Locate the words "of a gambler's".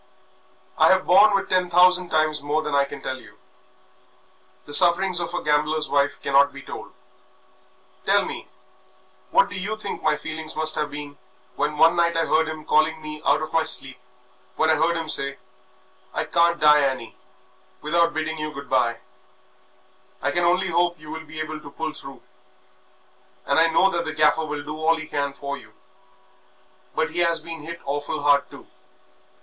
5.19-5.89